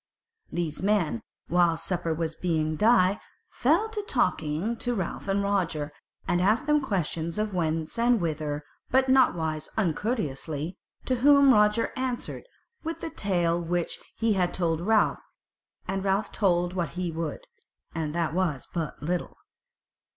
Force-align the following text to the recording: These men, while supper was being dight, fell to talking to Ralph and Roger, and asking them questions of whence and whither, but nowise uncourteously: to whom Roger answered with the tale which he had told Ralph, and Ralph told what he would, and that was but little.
These 0.51 0.81
men, 0.81 1.21
while 1.47 1.77
supper 1.77 2.11
was 2.11 2.33
being 2.33 2.75
dight, 2.75 3.19
fell 3.51 3.87
to 3.89 4.01
talking 4.01 4.75
to 4.77 4.95
Ralph 4.95 5.27
and 5.27 5.43
Roger, 5.43 5.91
and 6.27 6.41
asking 6.41 6.65
them 6.65 6.81
questions 6.81 7.37
of 7.37 7.53
whence 7.53 7.99
and 7.99 8.19
whither, 8.19 8.63
but 8.89 9.09
nowise 9.09 9.69
uncourteously: 9.77 10.75
to 11.05 11.15
whom 11.17 11.53
Roger 11.53 11.93
answered 11.95 12.45
with 12.83 13.01
the 13.01 13.11
tale 13.11 13.61
which 13.61 13.99
he 14.15 14.33
had 14.33 14.55
told 14.55 14.81
Ralph, 14.81 15.21
and 15.87 16.03
Ralph 16.03 16.31
told 16.31 16.73
what 16.73 16.93
he 16.97 17.11
would, 17.11 17.45
and 17.93 18.15
that 18.15 18.33
was 18.33 18.67
but 18.73 19.03
little. 19.03 19.37